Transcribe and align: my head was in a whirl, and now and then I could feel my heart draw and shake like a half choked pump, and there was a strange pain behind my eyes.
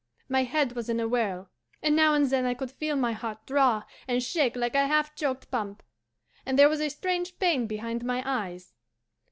my 0.27 0.41
head 0.43 0.71
was 0.71 0.89
in 0.89 0.99
a 0.99 1.07
whirl, 1.07 1.47
and 1.83 1.95
now 1.95 2.15
and 2.15 2.31
then 2.31 2.43
I 2.43 2.55
could 2.55 2.71
feel 2.71 2.95
my 2.95 3.11
heart 3.11 3.45
draw 3.45 3.83
and 4.07 4.23
shake 4.23 4.55
like 4.55 4.73
a 4.73 4.87
half 4.87 5.13
choked 5.13 5.51
pump, 5.51 5.83
and 6.43 6.57
there 6.57 6.69
was 6.69 6.81
a 6.81 6.89
strange 6.89 7.37
pain 7.37 7.67
behind 7.67 8.03
my 8.03 8.23
eyes. 8.25 8.73